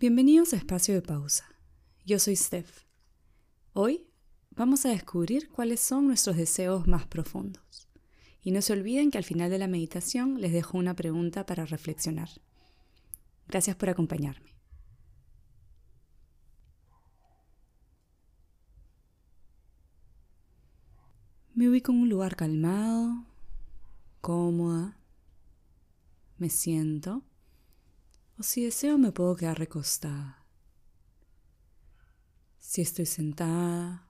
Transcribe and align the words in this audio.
Bienvenidos 0.00 0.54
a 0.54 0.56
Espacio 0.56 0.94
de 0.94 1.02
Pausa. 1.02 1.44
Yo 2.06 2.18
soy 2.18 2.34
Steph. 2.34 2.86
Hoy 3.74 4.08
vamos 4.48 4.86
a 4.86 4.88
descubrir 4.88 5.50
cuáles 5.50 5.78
son 5.80 6.06
nuestros 6.06 6.38
deseos 6.38 6.86
más 6.86 7.06
profundos. 7.06 7.86
Y 8.40 8.52
no 8.52 8.62
se 8.62 8.72
olviden 8.72 9.10
que 9.10 9.18
al 9.18 9.24
final 9.24 9.50
de 9.50 9.58
la 9.58 9.66
meditación 9.66 10.40
les 10.40 10.54
dejo 10.54 10.78
una 10.78 10.96
pregunta 10.96 11.44
para 11.44 11.66
reflexionar. 11.66 12.30
Gracias 13.46 13.76
por 13.76 13.90
acompañarme. 13.90 14.56
Me 21.52 21.68
ubico 21.68 21.92
en 21.92 21.98
un 21.98 22.08
lugar 22.08 22.36
calmado, 22.36 23.26
cómoda, 24.22 24.96
me 26.38 26.48
siento 26.48 27.22
o 28.40 28.42
si 28.42 28.64
deseo 28.64 28.96
me 28.96 29.12
puedo 29.12 29.36
quedar 29.36 29.58
recostada. 29.58 30.46
Si 32.58 32.80
estoy 32.80 33.04
sentada, 33.04 34.08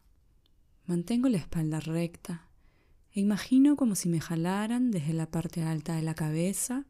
mantengo 0.87 1.29
la 1.29 1.38
espalda 1.38 1.80
recta 1.80 2.47
e 3.12 3.19
imagino 3.19 3.74
como 3.74 3.97
si 3.97 4.09
me 4.09 4.21
jalaran 4.21 4.93
desde 4.93 5.15
la 5.15 5.27
parte 5.27 5.65
alta 5.65 5.97
de 5.97 6.02
la 6.02 6.15
cabeza 6.15 6.87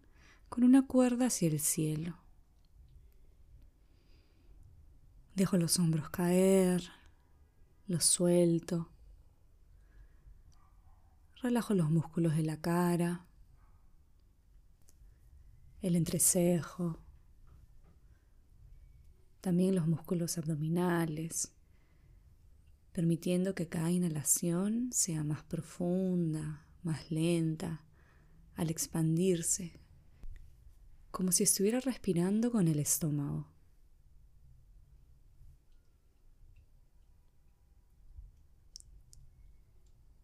con 0.51 0.65
una 0.65 0.87
cuerda 0.87 1.29
hacia 1.29 1.49
el 1.49 1.61
cielo. 1.61 2.19
Dejo 5.35 5.57
los 5.57 5.79
hombros 5.79 6.11
caer, 6.11 6.91
los 7.87 8.05
suelto, 8.05 8.91
relajo 11.41 11.73
los 11.73 11.89
músculos 11.89 12.37
de 12.37 12.43
la 12.43 12.61
cara, 12.61 13.25
el 15.81 15.97
entrecejo, 15.97 16.99
también 19.41 19.75
los 19.75 19.87
músculos 19.87 20.37
abdominales, 20.39 21.53
permitiendo 22.93 23.55
que 23.55 23.69
cada 23.69 23.91
inhalación 23.91 24.91
sea 24.93 25.25
más 25.25 25.43
profunda, 25.45 26.67
más 26.83 27.11
lenta, 27.11 27.85
al 28.55 28.71
expandirse, 28.71 29.81
como 31.11 31.33
si 31.33 31.45
estuviera 31.45 31.81
respirando 31.81 32.51
con 32.51 32.69
el 32.69 32.79
estómago. 32.79 33.49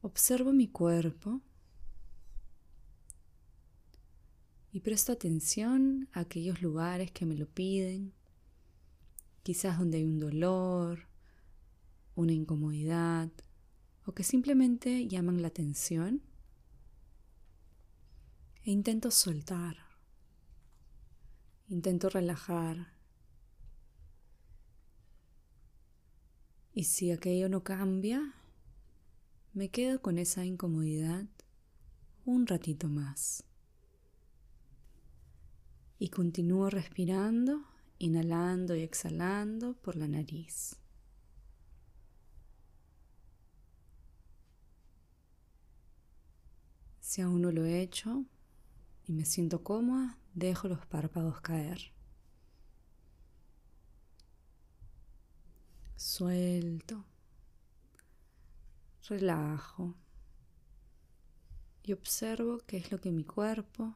Observo 0.02 0.52
mi 0.52 0.68
cuerpo 0.68 1.40
y 4.70 4.80
presto 4.80 5.12
atención 5.12 6.08
a 6.12 6.20
aquellos 6.20 6.62
lugares 6.62 7.10
que 7.10 7.26
me 7.26 7.34
lo 7.34 7.46
piden 7.46 8.12
quizás 9.46 9.78
donde 9.78 9.98
hay 9.98 10.04
un 10.04 10.18
dolor, 10.18 11.06
una 12.16 12.32
incomodidad 12.32 13.30
o 14.04 14.12
que 14.12 14.24
simplemente 14.24 15.06
llaman 15.06 15.40
la 15.40 15.46
atención. 15.46 16.20
E 18.64 18.72
intento 18.72 19.12
soltar, 19.12 19.76
intento 21.68 22.08
relajar. 22.08 22.92
Y 26.74 26.82
si 26.82 27.12
aquello 27.12 27.48
no 27.48 27.62
cambia, 27.62 28.34
me 29.52 29.68
quedo 29.68 30.02
con 30.02 30.18
esa 30.18 30.44
incomodidad 30.44 31.24
un 32.24 32.48
ratito 32.48 32.88
más. 32.88 33.44
Y 36.00 36.08
continúo 36.08 36.68
respirando 36.68 37.75
inhalando 37.98 38.74
y 38.74 38.82
exhalando 38.82 39.74
por 39.74 39.96
la 39.96 40.08
nariz. 40.08 40.76
Si 47.00 47.22
aún 47.22 47.42
no 47.42 47.52
lo 47.52 47.64
he 47.64 47.80
hecho 47.80 48.24
y 49.06 49.12
me 49.12 49.24
siento 49.24 49.62
cómoda, 49.62 50.18
dejo 50.34 50.68
los 50.68 50.84
párpados 50.86 51.40
caer. 51.40 51.92
Suelto, 55.96 57.04
relajo 59.08 59.94
y 61.82 61.92
observo 61.92 62.58
qué 62.66 62.76
es 62.78 62.90
lo 62.90 63.00
que 63.00 63.12
mi 63.12 63.24
cuerpo 63.24 63.94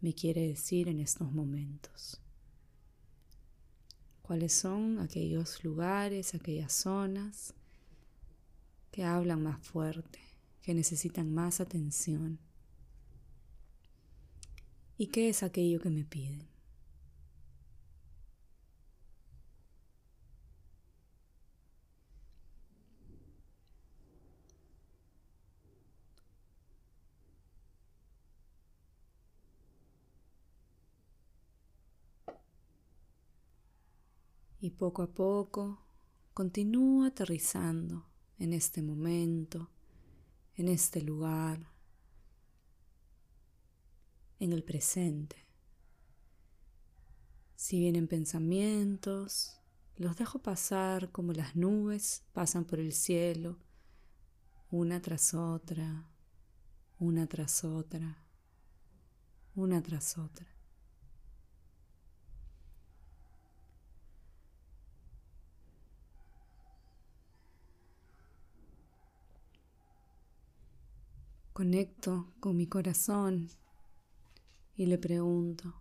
me 0.00 0.14
quiere 0.14 0.46
decir 0.46 0.88
en 0.88 1.00
estos 1.00 1.32
momentos 1.32 2.20
cuáles 4.26 4.52
son 4.52 4.98
aquellos 4.98 5.62
lugares, 5.62 6.34
aquellas 6.34 6.72
zonas 6.72 7.54
que 8.90 9.04
hablan 9.04 9.40
más 9.42 9.64
fuerte, 9.64 10.18
que 10.62 10.74
necesitan 10.74 11.32
más 11.32 11.60
atención. 11.60 12.40
¿Y 14.98 15.08
qué 15.08 15.28
es 15.28 15.44
aquello 15.44 15.80
que 15.80 15.90
me 15.90 16.04
piden? 16.04 16.55
Y 34.66 34.70
poco 34.70 35.02
a 35.02 35.06
poco 35.06 35.86
continúo 36.34 37.04
aterrizando 37.04 38.04
en 38.36 38.52
este 38.52 38.82
momento, 38.82 39.70
en 40.56 40.66
este 40.66 41.02
lugar, 41.02 41.70
en 44.40 44.52
el 44.52 44.64
presente. 44.64 45.36
Si 47.54 47.78
vienen 47.78 48.08
pensamientos, 48.08 49.60
los 49.94 50.16
dejo 50.16 50.40
pasar 50.40 51.12
como 51.12 51.32
las 51.32 51.54
nubes 51.54 52.24
pasan 52.32 52.64
por 52.64 52.80
el 52.80 52.92
cielo, 52.92 53.60
una 54.68 55.00
tras 55.00 55.32
otra, 55.32 56.10
una 56.98 57.28
tras 57.28 57.62
otra, 57.62 58.20
una 59.54 59.80
tras 59.80 60.18
otra. 60.18 60.55
Conecto 71.56 72.34
con 72.38 72.54
mi 72.54 72.66
corazón 72.66 73.48
y 74.74 74.84
le 74.84 74.98
pregunto, 74.98 75.72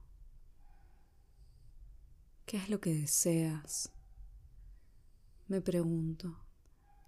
¿qué 2.46 2.56
es 2.56 2.70
lo 2.70 2.80
que 2.80 2.94
deseas? 2.94 3.92
Me 5.50 5.60
pregunto, 5.60 6.40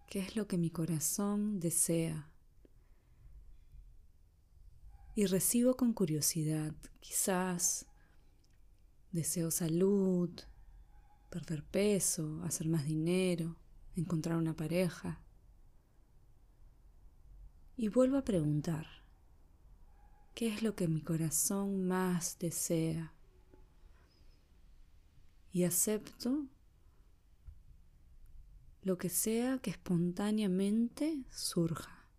¿qué 0.10 0.20
es 0.20 0.36
lo 0.36 0.50
que 0.50 0.58
mi 0.58 0.70
corazón 0.70 1.62
desea? 1.62 2.30
Y 5.16 5.28
recibo 5.28 5.78
con 5.78 5.94
curiosidad, 5.94 6.76
quizás 7.00 7.86
deseo 9.14 9.50
salud, 9.50 10.30
perder 11.30 11.64
peso, 11.64 12.42
hacer 12.44 12.68
más 12.68 12.84
dinero, 12.84 13.56
encontrar 13.96 14.36
una 14.36 14.58
pareja. 14.58 15.22
Y 17.80 17.90
vuelvo 17.90 18.18
a 18.18 18.24
preguntar, 18.24 18.88
¿qué 20.34 20.48
es 20.48 20.64
lo 20.64 20.76
que 20.76 20.88
mi 20.88 21.04
corazón 21.04 21.88
más 21.88 22.40
desea? 22.40 23.14
Y 25.52 25.64
acepto 25.64 26.48
lo 28.82 28.98
que 28.98 29.10
sea 29.10 29.60
que 29.60 29.70
espontáneamente 29.70 31.24
surja. 31.30 32.10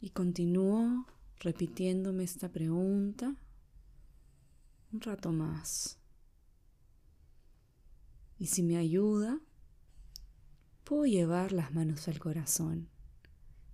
Y 0.00 0.10
continúo 0.10 1.06
repitiéndome 1.40 2.24
esta 2.24 2.48
pregunta 2.48 3.36
un 4.92 5.00
rato 5.02 5.30
más. 5.30 5.98
Y 8.38 8.46
si 8.46 8.62
me 8.62 8.78
ayuda, 8.78 9.38
puedo 10.84 11.04
llevar 11.06 11.52
las 11.52 11.72
manos 11.72 12.08
al 12.08 12.18
corazón, 12.18 12.88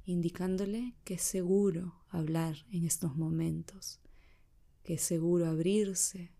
indicándole 0.04 0.94
que 1.04 1.14
es 1.14 1.22
seguro 1.22 1.94
hablar 2.08 2.56
en 2.70 2.84
estos 2.84 3.16
momentos, 3.16 4.00
que 4.82 4.94
es 4.94 5.02
seguro 5.02 5.46
abrirse 5.46 6.32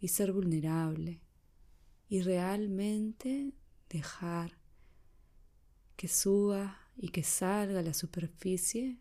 y 0.00 0.08
ser 0.08 0.32
vulnerable 0.32 1.22
y 2.08 2.22
realmente 2.22 3.52
dejar 3.88 4.58
que 5.96 6.08
suba 6.08 6.78
y 6.96 7.08
que 7.08 7.22
salga 7.22 7.80
a 7.80 7.82
la 7.82 7.94
superficie 7.94 8.98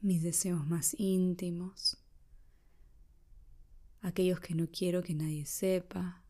mis 0.00 0.22
deseos 0.22 0.66
más 0.66 0.94
íntimos, 0.98 1.98
aquellos 4.02 4.40
que 4.40 4.54
no 4.54 4.68
quiero 4.70 5.02
que 5.02 5.14
nadie 5.14 5.46
sepa, 5.46 6.22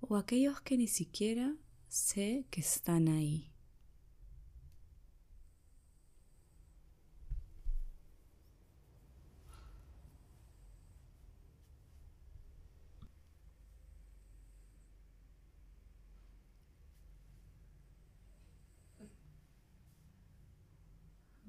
o 0.00 0.16
aquellos 0.16 0.60
que 0.60 0.76
ni 0.76 0.88
siquiera 0.88 1.54
sé 1.88 2.46
que 2.50 2.60
están 2.60 3.08
ahí. 3.08 3.50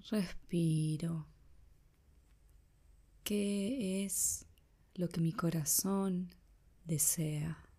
Respiro. 0.09 1.25
¿Qué 3.24 4.03
es 4.03 4.45
lo 4.95 5.07
que 5.07 5.21
mi 5.21 5.31
corazón 5.31 6.36
desea? 6.83 7.70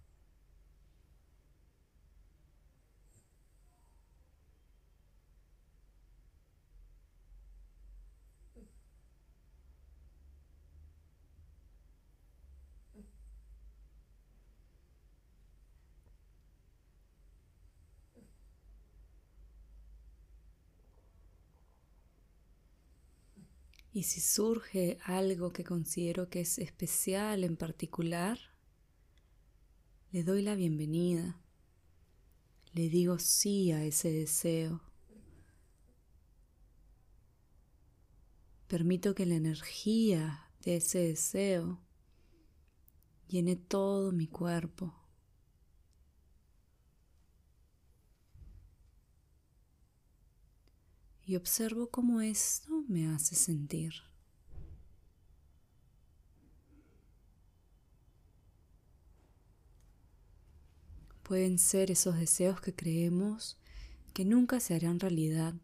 Y 23.92 24.04
si 24.04 24.20
surge 24.20 24.98
algo 25.04 25.52
que 25.52 25.64
considero 25.64 26.30
que 26.30 26.40
es 26.40 26.58
especial 26.58 27.44
en 27.44 27.56
particular, 27.56 28.38
le 30.12 30.24
doy 30.24 30.42
la 30.42 30.54
bienvenida. 30.54 31.38
Le 32.72 32.88
digo 32.88 33.18
sí 33.18 33.70
a 33.70 33.84
ese 33.84 34.10
deseo. 34.10 34.80
Permito 38.66 39.14
que 39.14 39.26
la 39.26 39.34
energía 39.34 40.50
de 40.62 40.76
ese 40.76 41.00
deseo 41.00 41.78
llene 43.28 43.56
todo 43.56 44.10
mi 44.12 44.26
cuerpo. 44.26 45.01
Y 51.24 51.36
observo 51.36 51.88
cómo 51.90 52.20
esto 52.20 52.84
me 52.88 53.08
hace 53.08 53.34
sentir. 53.34 53.94
Pueden 61.22 61.58
ser 61.58 61.90
esos 61.90 62.16
deseos 62.18 62.60
que 62.60 62.74
creemos 62.74 63.56
que 64.12 64.24
nunca 64.24 64.60
se 64.60 64.74
harán 64.74 65.00
realidad 65.00 65.54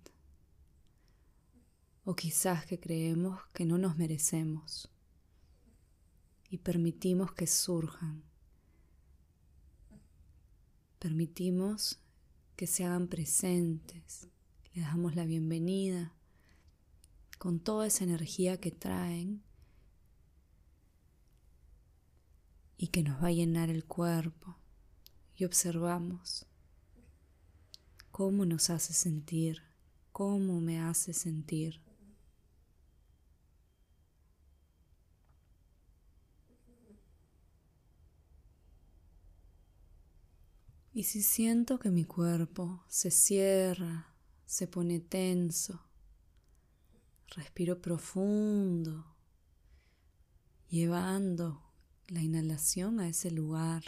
o 2.04 2.14
quizás 2.14 2.64
que 2.64 2.80
creemos 2.80 3.38
que 3.52 3.66
no 3.66 3.76
nos 3.76 3.98
merecemos 3.98 4.88
y 6.48 6.58
permitimos 6.58 7.32
que 7.32 7.46
surjan. 7.46 8.22
Permitimos 10.98 11.98
que 12.56 12.66
se 12.66 12.84
hagan 12.84 13.08
presentes 13.08 14.28
les 14.78 14.86
damos 14.86 15.16
la 15.16 15.24
bienvenida 15.24 16.14
con 17.38 17.58
toda 17.58 17.88
esa 17.88 18.04
energía 18.04 18.60
que 18.60 18.70
traen 18.70 19.42
y 22.76 22.86
que 22.86 23.02
nos 23.02 23.20
va 23.20 23.26
a 23.26 23.32
llenar 23.32 23.70
el 23.70 23.84
cuerpo 23.84 24.56
y 25.34 25.46
observamos 25.46 26.46
cómo 28.12 28.46
nos 28.46 28.70
hace 28.70 28.92
sentir, 28.92 29.62
cómo 30.12 30.60
me 30.60 30.78
hace 30.78 31.12
sentir. 31.12 31.80
Y 40.92 41.02
si 41.02 41.20
siento 41.20 41.80
que 41.80 41.90
mi 41.90 42.04
cuerpo 42.04 42.84
se 42.86 43.10
cierra 43.10 44.14
se 44.48 44.66
pone 44.66 44.98
tenso. 44.98 45.78
Respiro 47.36 47.82
profundo, 47.82 49.04
llevando 50.70 51.62
la 52.06 52.22
inhalación 52.22 52.98
a 52.98 53.08
ese 53.08 53.30
lugar, 53.30 53.84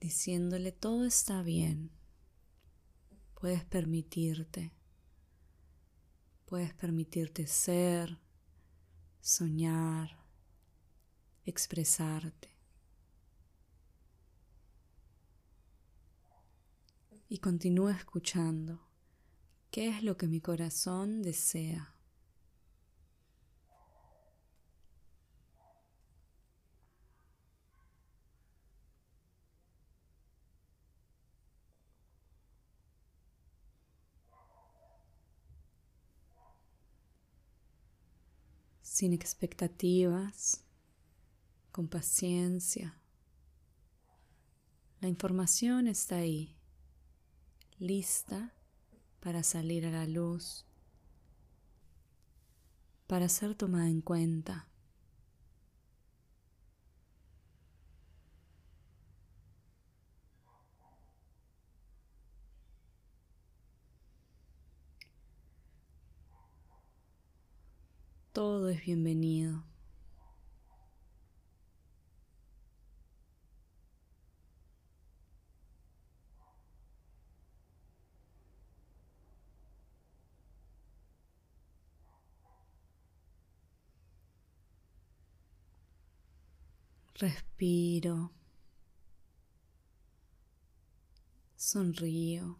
diciéndole 0.00 0.72
todo 0.72 1.04
está 1.04 1.42
bien. 1.42 1.90
Puedes 3.38 3.66
permitirte, 3.66 4.72
puedes 6.46 6.72
permitirte 6.72 7.46
ser, 7.46 8.18
soñar, 9.20 10.16
expresarte. 11.44 12.51
Y 17.32 17.38
continúa 17.38 17.92
escuchando 17.92 18.78
qué 19.70 19.88
es 19.88 20.02
lo 20.02 20.18
que 20.18 20.26
mi 20.26 20.42
corazón 20.42 21.22
desea. 21.22 21.96
sin 38.82 39.14
expectativas, 39.14 40.66
con 41.72 41.88
paciencia. 41.88 43.00
La 45.00 45.08
información 45.08 45.88
está 45.88 46.16
ahí 46.16 46.61
lista 47.82 48.54
para 49.18 49.42
salir 49.42 49.84
a 49.86 49.90
la 49.90 50.06
luz, 50.06 50.64
para 53.08 53.28
ser 53.28 53.56
tomada 53.56 53.88
en 53.88 54.00
cuenta. 54.00 54.68
Todo 68.32 68.68
es 68.68 68.84
bienvenido. 68.86 69.71
Respiro. 87.22 88.32
Sonrío. 91.54 92.58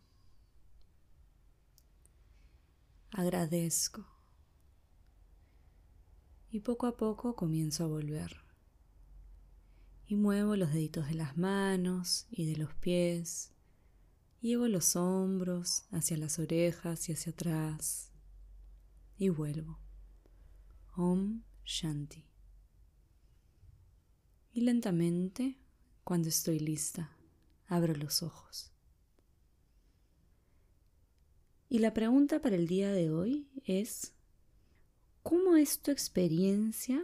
Agradezco. 3.10 4.06
Y 6.48 6.60
poco 6.60 6.86
a 6.86 6.96
poco 6.96 7.34
comienzo 7.34 7.82
a 7.82 7.88
volver. 7.88 8.36
Y 10.06 10.14
muevo 10.14 10.54
los 10.54 10.72
deditos 10.72 11.08
de 11.08 11.14
las 11.14 11.36
manos 11.36 12.28
y 12.30 12.46
de 12.48 12.56
los 12.56 12.72
pies. 12.74 13.50
Llevo 14.40 14.68
los 14.68 14.94
hombros 14.94 15.86
hacia 15.90 16.16
las 16.16 16.38
orejas 16.38 17.08
y 17.08 17.14
hacia 17.14 17.32
atrás. 17.32 18.12
Y 19.18 19.28
vuelvo. 19.28 19.80
Om 20.94 21.42
Shanti 21.64 22.31
y 24.52 24.60
lentamente, 24.62 25.58
cuando 26.04 26.28
estoy 26.28 26.58
lista, 26.58 27.16
abro 27.66 27.94
los 27.94 28.22
ojos. 28.22 28.70
Y 31.68 31.78
la 31.78 31.94
pregunta 31.94 32.42
para 32.42 32.56
el 32.56 32.66
día 32.66 32.92
de 32.92 33.10
hoy 33.10 33.48
es, 33.64 34.12
¿cómo 35.22 35.56
es 35.56 35.80
tu 35.80 35.90
experiencia 35.90 37.02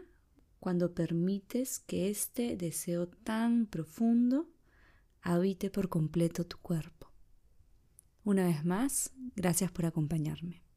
cuando 0.61 0.95
permites 0.95 1.79
que 1.79 2.11
este 2.11 2.57
deseo 2.57 3.09
tan 3.09 3.67
profundo 3.67 4.51
habite 5.23 5.71
por 5.71 5.89
completo 5.89 6.45
tu 6.45 6.59
cuerpo? 6.59 7.11
Una 8.25 8.47
vez 8.47 8.63
más, 8.63 9.13
gracias 9.37 9.73
por 9.73 9.87
acompañarme. 9.87 10.63